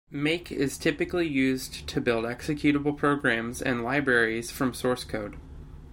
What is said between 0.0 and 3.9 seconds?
Make is typically used to build executable programs and